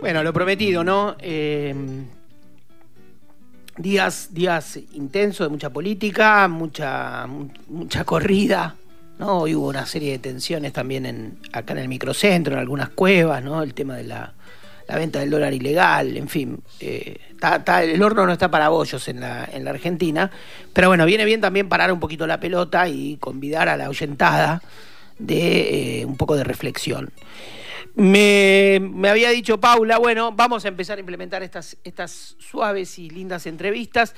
[0.00, 1.14] Bueno, lo prometido, ¿no?
[1.20, 1.74] Eh,
[3.76, 7.26] días, días intensos de mucha política, mucha,
[7.68, 8.76] mucha corrida,
[9.18, 9.40] ¿no?
[9.40, 13.44] Hoy hubo una serie de tensiones también en, acá en el microcentro, en algunas cuevas,
[13.44, 13.62] ¿no?
[13.62, 14.32] El tema de la,
[14.88, 16.62] venta del dólar ilegal, en fin.
[16.80, 17.18] Eh,
[17.82, 20.30] el horno no está para bollos en la, en la Argentina,
[20.72, 24.62] pero bueno, viene bien también parar un poquito la pelota y convidar a la ahuyentada
[25.18, 27.12] de eh, un poco de reflexión.
[27.94, 33.46] Me, había dicho Paula, bueno, vamos a empezar a implementar estas, estas suaves y lindas
[33.46, 34.14] entrevistas.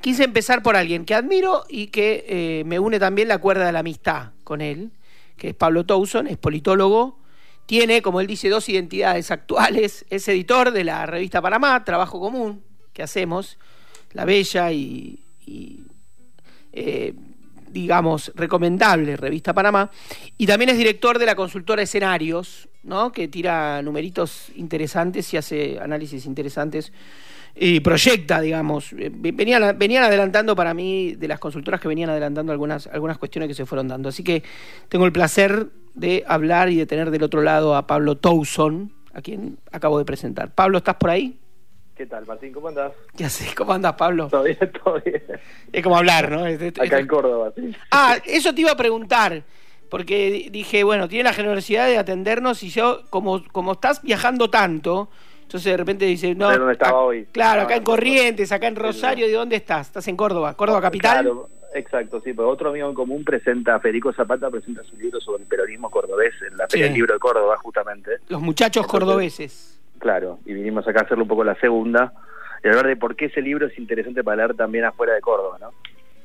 [0.00, 3.72] Quise empezar por alguien que admiro y que eh, me une también la cuerda de
[3.72, 4.92] la amistad con él,
[5.36, 7.18] que es Pablo Towson, es politólogo,
[7.66, 12.62] tiene, como él dice, dos identidades actuales, es editor de la revista Panamá, Trabajo Común,
[12.92, 13.58] que hacemos,
[14.12, 15.84] la bella y, y
[16.72, 17.14] eh,
[17.74, 19.90] digamos, recomendable revista Panamá,
[20.38, 23.12] y también es director de la consultora Escenarios, ¿no?
[23.12, 26.92] que tira numeritos interesantes y hace análisis interesantes
[27.56, 28.92] y proyecta, digamos.
[28.92, 33.48] Eh, venían, venían adelantando para mí, de las consultoras que venían adelantando algunas, algunas cuestiones
[33.48, 34.08] que se fueron dando.
[34.08, 34.42] Así que
[34.88, 39.22] tengo el placer de hablar y de tener del otro lado a Pablo Towson, a
[39.22, 40.52] quien acabo de presentar.
[40.54, 41.38] Pablo, ¿estás por ahí?
[41.96, 42.52] ¿Qué tal, Martín?
[42.52, 42.92] ¿Cómo andás?
[43.16, 43.54] ¿Qué haces?
[43.54, 44.26] ¿Cómo andás, Pablo?
[44.28, 45.22] Todo bien, todo bien.
[45.72, 46.44] Es como hablar, ¿no?
[46.44, 47.74] Acá en Córdoba, sí.
[47.92, 49.44] Ah, eso te iba a preguntar,
[49.90, 55.08] porque dije, bueno, tiene la generosidad de atendernos y yo, como, como estás viajando tanto,
[55.42, 56.48] entonces de repente dice, no.
[56.50, 57.26] ¿De dónde estaba hoy?
[57.30, 59.86] Claro, acá en Corrientes, acá en Rosario, ¿de dónde estás?
[59.86, 60.54] ¿Estás en Córdoba?
[60.54, 61.22] ¿Córdoba capital?
[61.22, 65.44] Claro, exacto, sí, pero otro amigo en común presenta, Federico Zapata presenta su libro sobre
[65.44, 68.16] el peronismo cordobés en la Feria del Libro de Córdoba, justamente.
[68.26, 69.80] Los muchachos cordobeses.
[70.04, 72.12] Claro, y vinimos acá a hacerle un poco la segunda
[72.62, 75.56] y hablar de por qué ese libro es interesante para leer también afuera de Córdoba,
[75.58, 75.70] ¿no?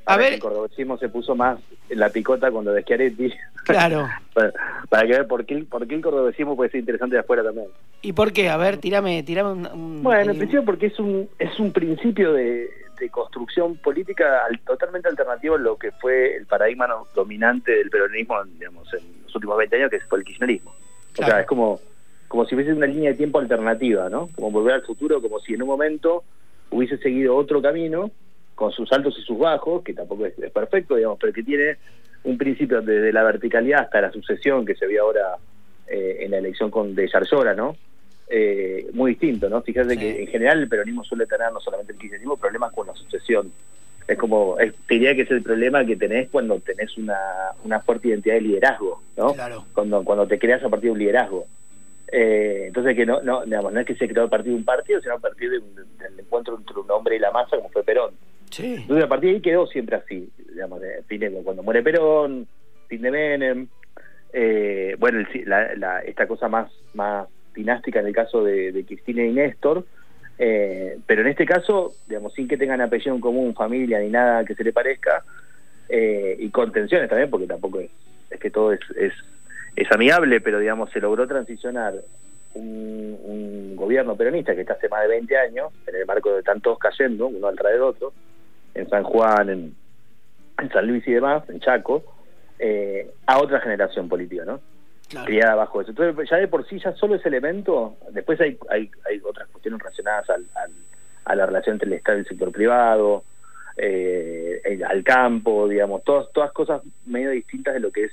[0.06, 0.34] A ver.
[0.34, 3.34] El cordobesismo se puso más en la picota con lo de Schiaretti.
[3.64, 4.10] Claro.
[4.34, 4.52] para,
[4.90, 7.68] para, que ver por qué, por qué el cordobesismo puede ser interesante de afuera también.
[8.02, 8.50] ¿Y por qué?
[8.50, 12.34] A ver, tirame, tirame un, un Bueno, en principio porque es un, es un principio
[12.34, 12.70] de,
[13.00, 17.90] de construcción política al, totalmente alternativo a lo que fue el paradigma no, dominante del
[17.90, 20.76] peronismo, digamos, en los últimos 20 años, que fue el kirchnerismo.
[21.14, 21.32] Claro.
[21.32, 21.80] O sea, es como,
[22.30, 24.30] como si hubiese una línea de tiempo alternativa, ¿no?
[24.36, 26.24] Como volver al futuro, como si en un momento
[26.72, 28.12] hubiese seguido otro camino
[28.56, 31.78] con sus altos y sus bajos, que tampoco es, es perfecto, digamos, pero que tiene
[32.24, 35.36] un principio desde la verticalidad hasta la sucesión que se vio ahora
[35.88, 37.76] eh, en la elección con de Yarzora, ¿no?
[38.30, 39.62] Eh, muy distinto, ¿no?
[39.64, 39.98] Fíjate Sí.
[40.00, 43.52] que en general el peronismo suele tener, no solamente el kirchnerismo, problemas con la sucesión.
[44.08, 47.18] Es como, es, te diría que es el problema que tenés cuando tenés una,
[47.64, 49.34] una fuerte identidad de liderazgo, ¿no?
[49.34, 49.66] Claro.
[49.74, 51.48] Cuando, cuando te creas a partir de un liderazgo.
[52.12, 54.66] Eh, entonces que no, no, digamos, no es que se creó a partir de un
[54.66, 57.70] partido, sino a partir de un- del encuentro entre un hombre y la masa, como
[57.70, 58.12] fue Perón.
[58.50, 58.76] Sí.
[58.82, 61.04] Entonces a partir de ahí quedó siempre así, digamos, de,
[61.44, 62.48] cuando muere Perón,
[62.88, 63.68] fin de Menem,
[64.34, 68.86] eh, bueno, el- la- la- esta cosa más, más dinástica en el caso de, de
[68.86, 69.86] Cristina y Néstor,
[70.40, 74.46] eh, pero en este caso, digamos, sin que tengan apellido en común, familia ni nada
[74.46, 75.24] que se le parezca,
[75.90, 77.90] eh, y con tensiones también, porque tampoco es,
[78.30, 79.14] es que todo es, es,
[79.82, 81.94] es amigable, pero digamos, se logró transicionar
[82.54, 86.44] un, un gobierno peronista que está hace más de 20 años, en el marco de
[86.44, 88.14] tantos cayendo, uno al través de otro,
[88.74, 89.76] en San Juan, en,
[90.60, 92.04] en San Luis y demás, en Chaco,
[92.58, 94.60] eh, a otra generación política, ¿no?
[95.10, 95.26] Claro.
[95.26, 95.90] criada bajo eso.
[95.90, 99.80] Entonces, ya de por sí, ya solo ese elemento, después hay, hay, hay otras cuestiones
[99.82, 100.72] relacionadas al, al-
[101.26, 103.24] a la relación entre el Estado y el sector privado,
[103.78, 108.12] eh, el- al campo, digamos, todas, todas cosas medio distintas de lo que es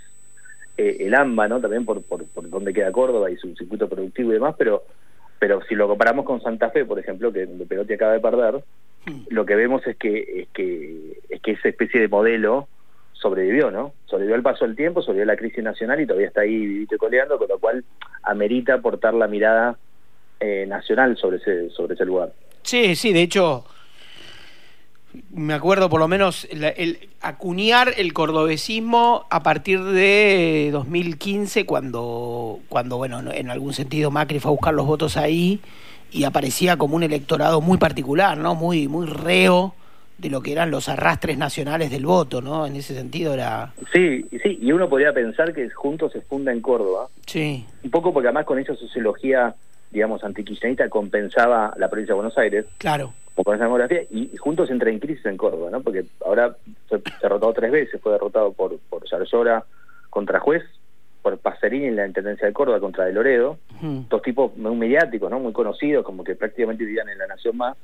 [0.77, 1.61] eh, el AMBA, ¿no?
[1.61, 4.85] También por, por, por donde queda Córdoba y su circuito productivo y demás, pero
[5.39, 8.63] pero si lo comparamos con Santa Fe, por ejemplo, que Perotti acaba de perder,
[9.07, 9.23] Hmm.
[9.31, 12.67] lo que vemos es que es que es que esa especie de modelo
[13.13, 13.93] sobrevivió, ¿no?
[14.07, 16.99] Sobrevivió el paso del tiempo, sobrevivió la crisis nacional y todavía está ahí vivito y
[16.99, 17.85] coleando, con lo cual
[18.25, 19.79] amerita aportar la mirada
[20.41, 22.33] eh, nacional sobre ese sobre ese lugar.
[22.63, 23.65] Sí, sí, de hecho,
[25.33, 32.61] me acuerdo por lo menos la- el, acuñar el cordobesismo a partir de 2015, cuando,
[32.69, 35.61] cuando, bueno, no- en algún sentido Macri fue a buscar los votos ahí
[36.13, 38.55] y aparecía como un electorado muy particular, ¿no?
[38.55, 39.75] Muy, muy reo
[40.19, 42.67] de lo que eran los arrastres nacionales del voto, ¿no?
[42.67, 43.75] En ese sentido era...
[43.93, 47.91] Sí, y sí, y uno podría pensar que juntos se funda en Córdoba, Sí, un
[47.91, 49.55] poco porque además con esa sociología,
[49.91, 53.13] digamos, antikirchnerista compensaba la provincia de Buenos Aires, claro.
[53.37, 55.83] O con esa demografía, y, y juntos entra en crisis en Córdoba, ¿no?
[55.83, 56.57] Porque ahora
[56.89, 59.65] fue derrotado tres veces, fue derrotado por, por Yarzora
[60.09, 60.65] contra Juez,
[61.21, 63.59] por Pacerini en la Intendencia de Córdoba contra De Loredo,
[64.09, 65.39] dos tipos muy mediáticos, ¿no?
[65.39, 67.77] Muy conocidos, como que prácticamente vivían en la Nación Más,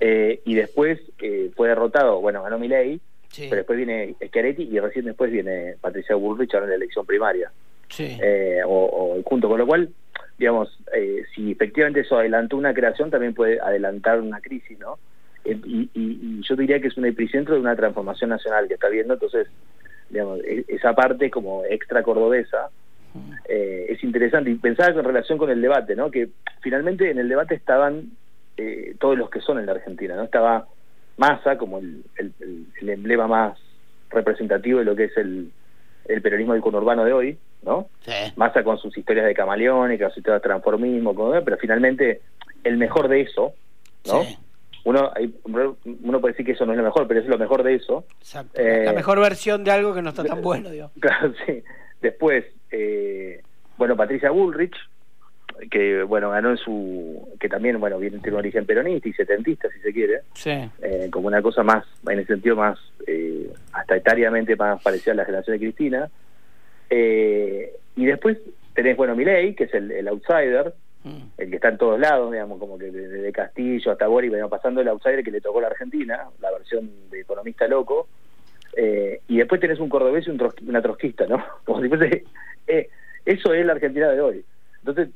[0.00, 3.00] eh, y después eh, fue derrotado, bueno, ganó Milei,
[3.30, 7.04] Sí, pero después viene Schiaretti y recién después viene Patricia Bullrich ahora en la elección
[7.04, 7.52] primaria
[7.90, 8.16] sí.
[8.22, 9.90] eh, o, o junto, con lo cual
[10.38, 14.98] digamos, eh, si efectivamente eso adelantó una creación, también puede adelantar una crisis, ¿no?
[15.44, 19.14] Eh, y, yo diría que es un epicentro de una transformación nacional que está viendo,
[19.14, 19.48] entonces,
[20.08, 22.70] digamos, e, esa parte como extra cordobesa
[23.48, 24.50] eh, es interesante.
[24.50, 26.10] Y pensaba en relación con el debate, ¿no?
[26.10, 26.28] Que
[26.60, 28.10] finalmente en el debate estaban
[28.98, 30.24] todos los que son en la Argentina, ¿no?
[30.24, 30.66] Estaba
[31.16, 33.56] Massa como el, el emblema más
[34.10, 35.52] representativo de lo que es el,
[36.08, 37.88] el peronismo del conurbano de hoy, ¿no?
[38.00, 38.12] Sí.
[38.36, 41.14] Massa con sus historias de camaleónica, sus historias de transformismo,
[41.44, 42.22] pero finalmente
[42.64, 43.54] el mejor de eso,
[44.06, 44.22] ¿no?
[44.84, 45.12] Uno,
[45.44, 48.04] uno puede decir que eso no es lo mejor, pero es lo mejor de eso.
[48.20, 48.62] Exacto.
[48.62, 50.90] la eh, mejor versión de algo que no está tan bueno, digo.
[50.98, 51.62] Claro, sí.
[52.00, 53.42] Después, eh,
[53.76, 54.74] bueno, Patricia Bullrich,
[55.70, 59.68] que bueno ganó en su que también bueno viene tiene un origen peronista y setentista
[59.70, 60.50] si se quiere sí.
[60.50, 65.16] eh, como una cosa más en el sentido más eh, hasta etariamente más parecida a
[65.16, 66.10] la generación de Cristina
[66.90, 68.38] eh, y después
[68.74, 70.74] tenés bueno Milei que es el, outsider
[71.04, 71.22] mm.
[71.38, 74.80] el que está en todos lados digamos como que desde Castillo hasta Boris bueno, pasando
[74.80, 78.08] el outsider que le tocó la Argentina la versión de economista loco
[78.76, 82.24] eh, y después tenés un cordobés y un una trotskista no como si fuese
[82.66, 82.88] eh,
[83.24, 84.44] eso es la Argentina de hoy
[84.80, 85.08] entonces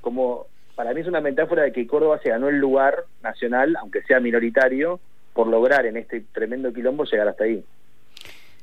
[0.00, 0.46] como
[0.80, 4.18] para mí es una metáfora de que Córdoba se ganó el lugar nacional, aunque sea
[4.18, 4.98] minoritario,
[5.34, 7.62] por lograr en este tremendo quilombo llegar hasta ahí.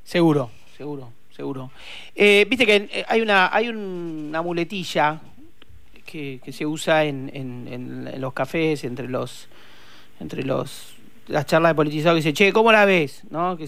[0.02, 1.70] Seguro, seguro, seguro.
[2.16, 5.22] Eh, Viste que eh, hay una hay una muletilla
[6.04, 9.48] que, se usa en, en, los cafés entre los
[10.20, 10.96] entre los
[11.28, 13.22] las charlas de politizados que dice, che, ¿cómo la ves?
[13.30, 13.58] ¿No?
[13.58, 13.66] Que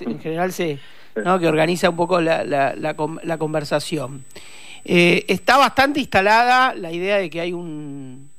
[0.00, 0.78] en general se,
[1.14, 1.38] ¿no?
[1.38, 4.24] que organiza un poco la, la, la conversación.
[4.84, 8.30] Eh, está bastante instalada la idea de que hay un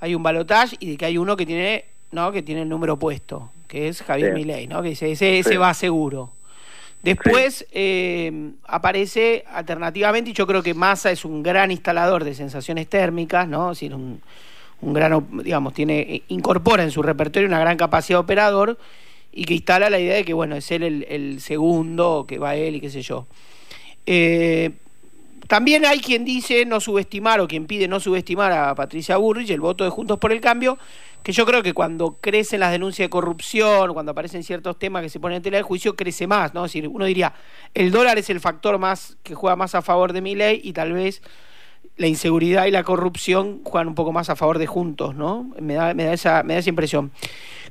[0.00, 2.98] hay un balotaje y de que hay uno que tiene no que tiene el número
[2.98, 6.32] puesto que es Javier Milei no que dice ese, ese va seguro
[7.02, 12.88] después eh, aparece alternativamente y yo creo que Massa es un gran instalador de sensaciones
[12.88, 14.20] térmicas no es decir un,
[14.80, 18.78] un gran digamos tiene incorpora en su repertorio una gran capacidad operador
[19.32, 22.54] y que instala la idea de que bueno es él el, el segundo que va
[22.54, 23.26] él y qué sé yo.
[24.06, 24.72] Eh,
[25.48, 29.60] también hay quien dice no subestimar o quien pide no subestimar a Patricia Burrich, el
[29.60, 30.78] voto de Juntos por el Cambio,
[31.22, 35.08] que yo creo que cuando crecen las denuncias de corrupción, cuando aparecen ciertos temas que
[35.08, 36.64] se ponen en tela de juicio, crece más, ¿no?
[36.64, 37.32] Es decir, uno diría,
[37.74, 40.72] el dólar es el factor más que juega más a favor de mi ley y
[40.72, 41.22] tal vez
[41.96, 45.52] la inseguridad y la corrupción juegan un poco más a favor de Juntos, ¿no?
[45.60, 47.12] Me da, me da, esa, me da esa impresión.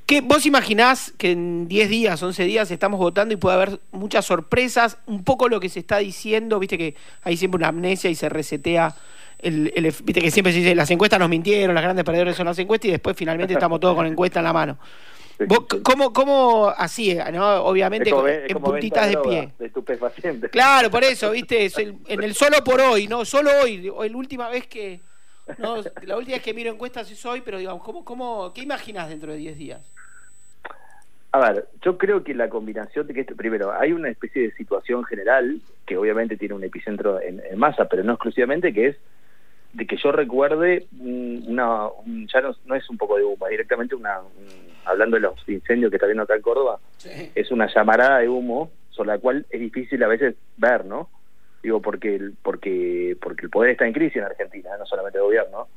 [0.06, 4.26] ¿Qué, ¿Vos imaginás que en 10 días, 11 días estamos votando y puede haber muchas
[4.26, 4.98] sorpresas?
[5.06, 8.30] Un poco lo que se está diciendo, viste que hay siempre una amnesia y se
[8.30, 8.96] resetea.
[9.42, 9.72] El,
[10.04, 12.90] viste que siempre se dice las encuestas nos mintieron, las grandes perdedores son las encuestas
[12.90, 14.78] y después finalmente estamos todos con encuesta en la mano.
[15.84, 17.64] ¿Cómo, ¿Cómo así, no?
[17.64, 19.52] obviamente en puntitas de, pie?
[20.52, 21.72] claro, por eso, viste,
[22.08, 23.26] en el solo por hoy, ¿no?
[23.26, 25.02] Solo hoy, la última vez que,
[25.58, 29.10] no, la última vez que miro encuestas es hoy, pero digamos, ¿cómo, cómo, ¿qué imaginas
[29.10, 29.82] dentro de 10 días?
[31.34, 34.52] A ver, yo creo que la combinación de que esto, primero, hay una especie de
[34.52, 38.98] situación general que obviamente tiene un epicentro en, masa, pero no exclusivamente, que es
[39.74, 41.88] de que yo recuerde una,
[42.34, 44.20] ya no, es un poco de humo, directamente una,
[44.86, 46.80] hablando de los incendios que está viendo acá en Córdoba,
[47.36, 51.10] es una llamarada de humo sobre la cual es difícil a veces ver, ¿no?
[51.64, 55.24] Digo, porque el, porque, porque el poder está en crisis en Argentina, no solamente el
[55.24, 55.68] gobierno,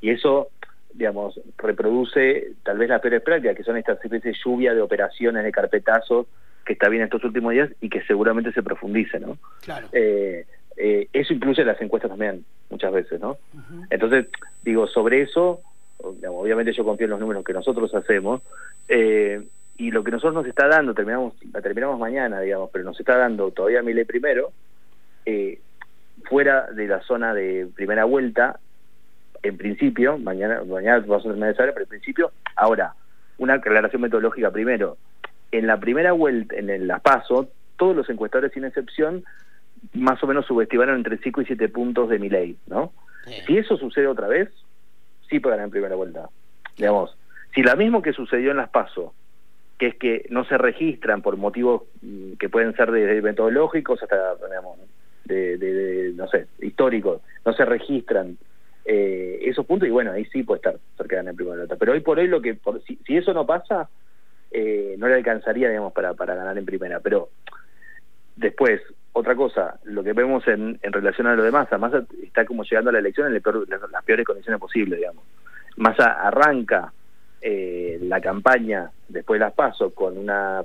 [0.00, 0.50] y eso
[0.96, 5.44] digamos, reproduce tal vez las peores prácticas, que son estas especies de lluvia de operaciones,
[5.44, 6.26] de carpetazos,
[6.64, 9.38] que está bien estos últimos días y que seguramente se profundice, ¿no?
[9.62, 9.88] Claro.
[9.92, 13.38] Eh, eh, eso incluye las encuestas también, muchas veces, ¿no?
[13.90, 14.26] Entonces,
[14.62, 15.60] digo, sobre eso,
[15.98, 18.42] obviamente yo confío en los números que nosotros hacemos,
[18.88, 19.42] eh,
[19.78, 23.16] y lo que nosotros nos está dando, terminamos la terminamos mañana, digamos, pero nos está
[23.16, 24.52] dando todavía ley primero,
[26.24, 28.58] fuera de la zona de primera vuelta,
[29.42, 32.94] en principio, mañana, mañana vamos a terminar de saber, pero en principio, ahora,
[33.38, 34.96] una aclaración metodológica primero.
[35.52, 39.24] En la primera vuelta, en el, la PASO, todos los encuestadores sin excepción
[39.94, 42.92] más o menos subestimaron entre 5 y 7 puntos de mi ley, ¿no?
[43.46, 44.50] Si eso sucede otra vez,
[45.28, 46.28] sí puede ganar en primera vuelta.
[46.76, 47.16] Digamos,
[47.54, 49.14] si lo mismo que sucedió en las PASO,
[49.78, 54.36] que es que no se registran por motivos mm, que pueden ser de metodológicos hasta,
[54.46, 54.78] digamos,
[55.24, 58.38] de, de, no sé, históricos, no se registran
[58.84, 61.76] eh, esos puntos y bueno, ahí sí puede estar cerca de ganar primera vuelta.
[61.76, 63.88] Pero hoy por hoy lo que, si, eso no pasa,
[64.52, 67.00] eh, no le alcanzaría, digamos, para, para ganar en primera.
[67.00, 67.30] Pero
[68.36, 68.80] después,
[69.18, 72.90] otra cosa, lo que vemos en, relación a lo de Massa, Massa está como llegando
[72.90, 73.42] a la elección en
[73.90, 75.24] las peores condiciones posibles, digamos.
[75.76, 76.92] Massa arranca
[77.40, 80.62] eh, la campaña después de las PASO con una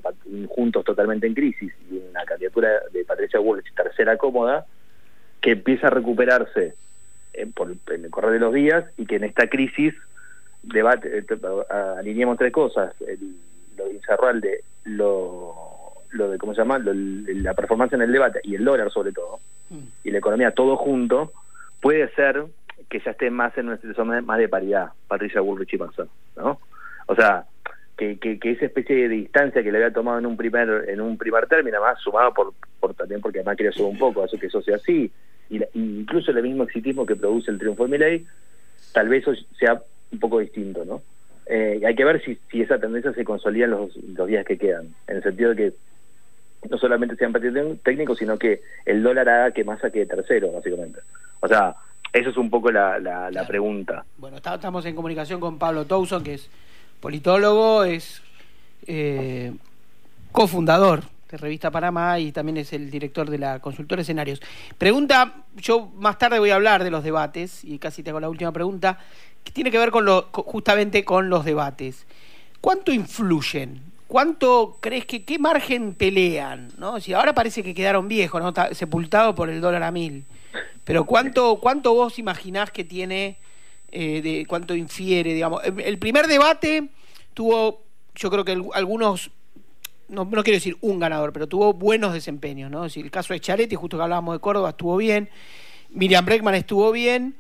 [0.50, 4.66] Juntos totalmente en crisis y una candidatura de Patricia Bullrich tercera cómoda,
[5.40, 6.76] que empieza a recuperarse
[7.32, 9.94] en, por, el correr de los días y que en esta crisis
[10.62, 11.26] debate eh,
[11.98, 12.94] alineemos tres cosas
[13.78, 15.71] lo de Incerralde lo,
[16.12, 19.12] lo de cómo se llama lo, la performance en el debate y el dólar sobre
[19.12, 19.40] todo
[19.70, 19.80] mm.
[20.04, 21.32] y la economía todo junto
[21.80, 22.44] puede ser
[22.90, 26.60] que ya esté más en una situación más de paridad Patricia Bullrich y Massa ¿no?
[27.08, 27.46] o sea
[27.98, 31.02] que, que, que, esa especie de distancia que le había tomado en un primer en
[31.02, 34.48] un primer término más sumado por, por también porque además subir un poco eso que
[34.48, 35.12] eso sea así
[35.50, 38.26] y, incluso el mismo exitismo que produce el triunfo de Milei
[38.94, 41.02] tal vez eso sea un poco distinto no
[41.46, 44.58] eh, hay que ver si, si esa tendencia se consolida en los, los días que
[44.58, 45.74] quedan en el sentido de que
[46.70, 51.00] no solamente sean partidos técnicos sino que el dólar haga que más saque tercero básicamente
[51.40, 51.76] o sea
[52.14, 56.24] eso es un poco la, la, la pregunta bueno estamos en comunicación con Pablo Towson
[56.24, 56.50] que es
[57.02, 58.22] politólogo, es
[58.88, 59.52] eh,
[60.32, 64.42] cofundador de Revista Panamá y también es el director de la consultora Escenarios.
[64.78, 68.52] Pregunta, yo más tarde voy a hablar de los debates y casi tengo la última
[68.52, 69.00] pregunta,
[69.44, 72.06] que tiene que ver con lo, justamente con los debates.
[72.62, 73.91] ¿Cuánto influyen?
[74.12, 76.68] ¿Cuánto crees que qué margen pelean?
[76.78, 77.00] ¿no?
[77.00, 78.54] Si ahora parece que quedaron viejos, ¿no?
[78.74, 80.26] sepultados por el dólar a mil.
[80.84, 83.38] Pero ¿cuánto, cuánto vos imaginás que tiene
[83.94, 85.62] eh, de cuánto infiere, digamos.
[85.66, 86.90] El primer debate
[87.34, 87.84] tuvo,
[88.16, 89.32] yo creo que algunos,
[90.10, 92.86] no, quiero decir un ganador, pero tuvo buenos desempeños, ¿no?
[92.86, 95.30] Es el caso de Charetti, justo que hablábamos de Córdoba, estuvo bien,
[95.90, 97.36] Miriam Breckman estuvo bien,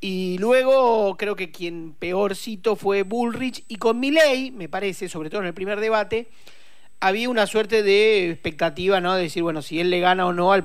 [0.00, 5.40] y luego creo que quien peorcito fue Bullrich, y con Milley, me parece, sobre todo
[5.40, 6.28] en el primer debate,
[7.00, 9.14] había una suerte de expectativa, ¿no?
[9.14, 10.64] De decir, bueno, si él le gana o no al,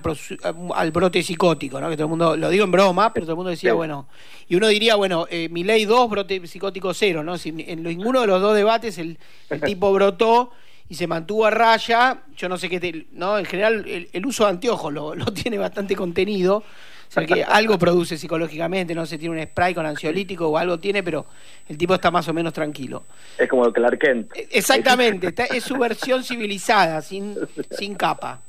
[0.73, 1.89] al brote psicótico, ¿no?
[1.89, 4.07] Que todo el mundo, lo digo en broma, pero todo el mundo decía, bueno,
[4.47, 7.37] y uno diría, bueno, eh, mi ley 2, brote psicótico 0, ¿no?
[7.37, 9.17] Si en ninguno de los dos debates el,
[9.65, 10.51] tipo brotó
[10.89, 13.37] y se mantuvo a raya, yo no sé qué, ¿no?
[13.37, 16.63] En general el, uso de anteojos lo, lo tiene bastante contenido
[17.09, 21.03] sea que algo produce psicológicamente, no sé, tiene un spray con ansiolítico o algo tiene,
[21.03, 21.25] pero
[21.67, 23.03] el tipo está más o menos tranquilo.
[23.37, 24.35] Es como el Clark Kent.
[24.35, 27.35] Eh, exactamente, es su versión civilizada, sin,
[27.71, 28.41] sin capa.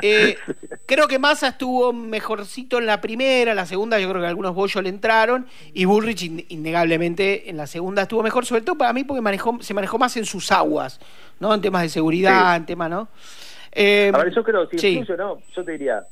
[0.00, 0.36] Eh,
[0.86, 4.82] creo que Massa estuvo mejorcito en la primera, la segunda yo creo que algunos bollos
[4.82, 9.20] le entraron y Bullrich innegablemente en la segunda estuvo mejor, sobre todo para mí porque
[9.20, 11.00] manejó, se manejó más en sus aguas,
[11.40, 11.52] ¿no?
[11.52, 13.08] En temas de seguridad, en temas, ¿no?
[13.72, 15.04] Eh, a ver, yo creo, si sí.
[15.16, 15.38] ¿no?
[15.54, 16.06] Yo te diría,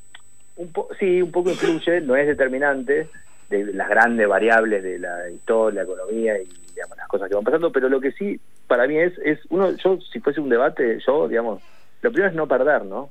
[0.56, 3.08] un sí, un poco influye, no es determinante
[3.48, 7.44] de las grandes variables de la historia, la economía y digamos, las cosas que van
[7.44, 10.98] pasando, pero lo que sí para mí es, es uno, yo si fuese un debate,
[11.06, 11.62] yo, digamos,
[12.02, 13.10] lo primero es no perder, ¿no?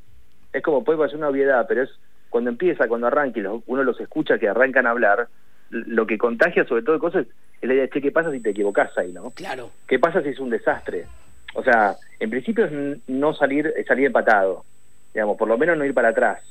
[0.52, 1.90] Es como puede parecer una obviedad, pero es
[2.30, 5.28] cuando empieza, cuando arranca y uno los escucha que arrancan a hablar,
[5.70, 7.28] lo que contagia sobre todo de cosas
[7.62, 9.32] es la idea de, che, ¿qué pasa si te equivocás ahí, no?
[9.32, 9.72] Claro.
[9.88, 11.08] ¿Qué pasa si es un desastre?
[11.54, 14.66] O sea, en principio es no salir, salir empatado,
[15.14, 16.42] digamos, por lo menos no ir para atrás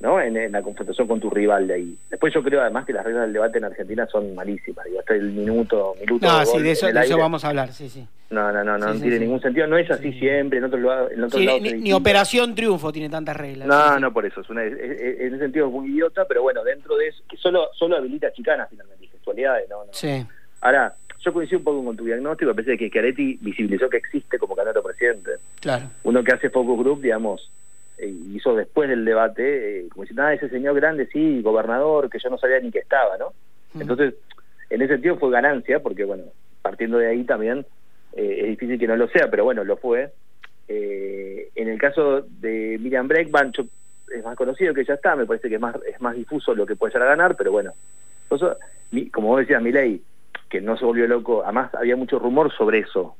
[0.00, 0.20] ¿no?
[0.20, 1.98] En, la confrontación con tu rival de ahí.
[2.10, 5.14] Después yo creo además que las reglas del debate en Argentina son malísimas, digo, hasta
[5.14, 8.06] el minuto, minuto No, sí, de eso, vamos a hablar, sí, sí.
[8.30, 11.24] No, no, no, no, tiene ningún sentido, no es así siempre, en otro lado, en
[11.24, 13.66] otro lado ni, ni, Operación Triunfo tiene tantas reglas.
[13.66, 16.96] No, no por eso, es una, en ese sentido es muy idiota, pero bueno, dentro
[16.96, 19.92] de eso, que solo solo habilita chicanas finalmente, gestualidades, no, no.
[19.92, 20.26] Sí.
[20.60, 23.96] Ahora, yo coincido un poco con tu diagnóstico, a pesar de que Chiaretti visibilizó que
[23.96, 25.32] existe como candidato presidente.
[25.60, 25.90] Claro.
[26.04, 27.50] Uno que hace focus group, digamos,
[28.06, 32.30] hizo después del debate, eh, como diciendo, ah, ese señor grande, sí, gobernador, que yo
[32.30, 33.32] no sabía ni que estaba, ¿no?
[33.74, 33.82] Mm.
[33.82, 34.14] Entonces,
[34.70, 36.24] en ese sentido fue ganancia, porque bueno,
[36.62, 37.66] partiendo de ahí también
[38.14, 40.12] eh, es difícil que no lo sea, pero bueno, lo fue.
[40.68, 43.52] en el caso de Miriam Breckman,
[44.14, 46.66] es más conocido que ya está, me parece que es más, es más difuso lo
[46.66, 47.72] que puede llegar a ganar, pero bueno,
[49.12, 50.02] como vos decías, ley
[50.48, 53.16] que no se volvió loco, además había mucho rumor sobre eso.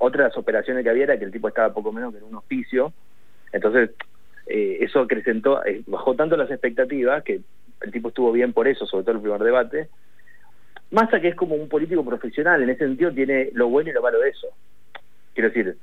[0.00, 2.24] otra de las operaciones que había era que el tipo estaba poco menos que en
[2.24, 2.92] un hospicio,
[3.56, 3.90] entonces,
[4.46, 7.40] eh, eso acrecentó, eh, bajó tanto las expectativas que
[7.80, 9.88] el tipo estuvo bien por eso, sobre todo el primer debate.
[10.90, 14.02] Massa que es como un político profesional, en ese sentido tiene lo bueno y lo
[14.02, 14.48] malo de eso.
[15.34, 15.76] Quiero decir,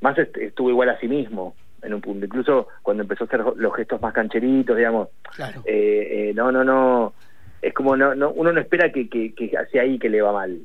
[0.00, 3.74] Massa estuvo igual a sí mismo en un punto, incluso cuando empezó a hacer los
[3.74, 5.08] gestos más cancheritos, digamos.
[5.34, 5.62] Claro.
[5.64, 7.14] Eh, no, no, no,
[7.62, 10.32] es como no, no uno no espera que, que, que hacia ahí que le va
[10.32, 10.58] mal,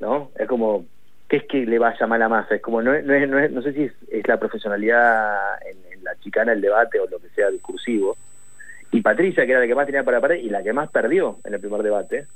[0.00, 0.32] ¿no?
[0.36, 0.84] Es como
[1.28, 2.54] ¿qué es que le vaya mal a Massa?
[2.56, 5.36] Es como, no, no, es, no, es, no sé si es, la profesionalidad
[5.68, 8.16] en, la chicana, el debate o lo que sea discursivo.
[8.92, 11.38] Y Patricia, que era la que más tenía para pared y la que más perdió
[11.44, 12.26] en el primer debate,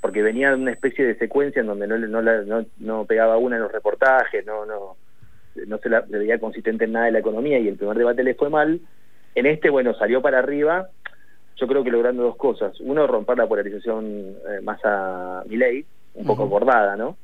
[0.00, 3.56] porque venía de una especie de secuencia en donde no, no, no, no pegaba una
[3.56, 4.96] en los reportajes, no, no,
[5.66, 8.34] no se la, veía consistente en nada de la economía y el primer debate le
[8.34, 8.80] fue mal.
[9.34, 10.88] En este, bueno, salió para arriba,
[11.56, 12.78] yo creo que logrando dos cosas.
[12.80, 15.44] Uno, romper la polarización eh, más a
[16.14, 17.16] un poco bordada, ¿no?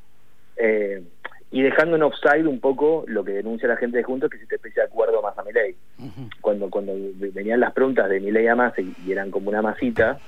[0.57, 1.03] Eh,
[1.51, 4.43] y dejando en offside un poco lo que denuncia la gente de Juntos, que es
[4.43, 5.53] esta especie de acuerdo más a mi
[6.41, 6.93] cuando, cuando
[7.33, 10.19] venían las preguntas de mi ley a más y, eran como una masita,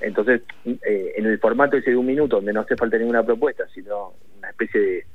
[0.00, 3.64] Entonces, eh, en el formato ese de un minuto, donde no hace falta ninguna propuesta,
[3.74, 5.06] sino una especie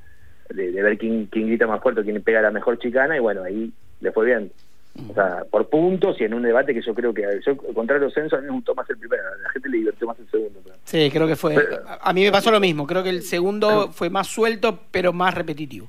[0.50, 3.44] de, de, ver quién, quién grita más fuerte, quién pega la mejor chicana, y bueno,
[3.44, 4.52] ahí le fue bien.
[5.10, 8.36] O sea, por puntos y en un debate que yo creo que, yo, contrario censo,
[8.36, 10.60] a mí me gustó más el primero, a la gente le divirtió más el segundo.
[10.84, 11.56] Sí, creo que fue.
[12.02, 15.34] a mí me pasó lo mismo, creo que el segundo fue más suelto, pero más
[15.34, 15.88] repetitivo.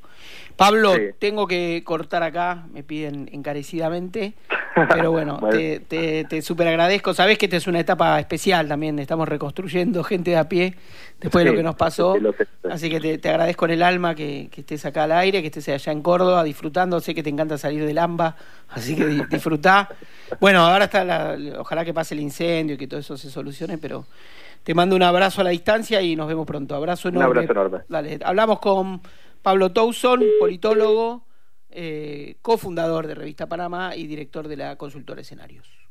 [0.57, 4.35] Pablo, tengo que cortar acá, me piden encarecidamente,
[4.75, 7.15] pero bueno, Te, te, super agradezco.
[7.15, 10.75] Sabes que esta es una etapa especial también, estamos reconstruyendo gente de a pie
[11.21, 12.17] después de lo que nos pasó.
[12.71, 15.93] Así que te, agradezco en el alma que, estés acá al aire, que estés allá
[15.93, 17.01] en Córdoba disfrutando.
[17.01, 18.37] Sé que te encanta salir del AMBA,
[18.69, 19.89] así que disfrutá.
[20.41, 23.79] Bueno, ahora está la, ojalá que pase el incendio y que todo eso se solucione,
[23.79, 24.07] pero
[24.63, 26.75] te mando un abrazo a la distancia y nos vemos pronto.
[26.75, 27.31] Abrazo enorme.
[27.31, 27.79] Un abrazo enorme.
[27.89, 29.01] Dale, hablamos con
[29.43, 31.23] Pablo Towson, politólogo,
[31.71, 35.80] eh, cofundador de Revista Panamá y director de la consultora Escenarios.